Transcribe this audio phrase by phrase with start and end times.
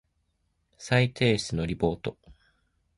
[0.79, 2.17] 再提出のリポート